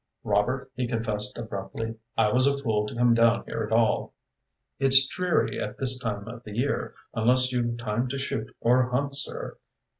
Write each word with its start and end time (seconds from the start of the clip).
"Robert," 0.23 0.71
he 0.73 0.87
confessed 0.87 1.37
abruptly, 1.37 1.93
"I 2.17 2.31
was 2.31 2.47
a 2.47 2.57
fool 2.57 2.87
to 2.87 2.95
come 2.95 3.13
down 3.13 3.43
here 3.45 3.61
at 3.63 3.71
all." 3.71 4.13
"It's 4.79 5.07
dreary 5.07 5.61
at 5.61 5.77
this 5.77 5.99
time 5.99 6.27
of 6.27 6.41
the 6.41 6.55
year 6.57 6.95
unless 7.13 7.51
you've 7.51 7.77
time 7.77 8.07
to 8.09 8.17
shoot 8.17 8.49
or 8.59 8.89
hunt, 8.89 9.15
sir. 9.15 9.57